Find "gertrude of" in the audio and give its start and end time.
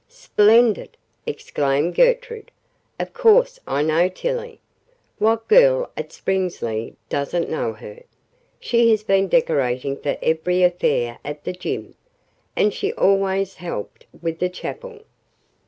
1.93-3.13